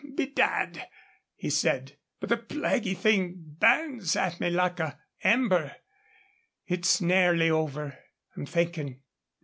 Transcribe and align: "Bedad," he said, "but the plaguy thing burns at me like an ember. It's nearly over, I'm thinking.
"Bedad," 0.15 0.87
he 1.35 1.51
said, 1.51 1.95
"but 2.19 2.29
the 2.29 2.37
plaguy 2.37 2.95
thing 2.95 3.35
burns 3.59 4.15
at 4.15 4.39
me 4.39 4.49
like 4.49 4.79
an 4.79 4.93
ember. 5.23 5.75
It's 6.65 7.01
nearly 7.01 7.51
over, 7.51 7.99
I'm 8.35 8.47
thinking. 8.47 9.01